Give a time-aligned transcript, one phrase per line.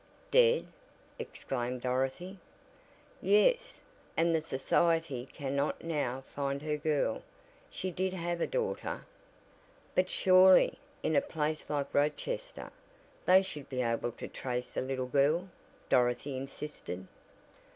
[0.31, 0.65] "Dead!"
[1.19, 2.39] exclaimed Dorothy.
[3.21, 3.81] "Yes,
[4.17, 7.21] and the society cannot now find her girl
[7.69, 9.05] she did have a daughter."
[9.93, 12.71] "But surely, in a place like Rochester,
[13.27, 15.49] they should be able to trace a little girl,"
[15.87, 17.05] Dorothy insisted.